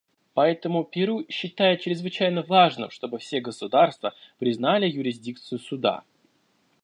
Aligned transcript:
Поэтому 0.33 0.83
Перу 0.83 1.25
считает 1.29 1.81
чрезвычайно 1.81 2.41
важным, 2.41 2.89
чтобы 2.89 3.19
все 3.19 3.39
государства 3.39 4.15
признали 4.39 4.87
юрисдикцию 4.89 5.59
Суда. 5.59 6.03